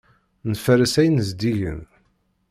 Nferres 0.51 0.93
ayen 1.01 1.19
zeddigen. 1.29 1.79